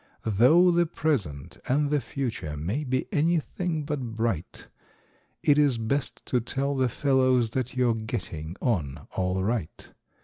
[0.25, 4.65] Though the present and the future may be anything but bright.
[5.43, 9.91] It is best to tell the fellows that you're getting on all right.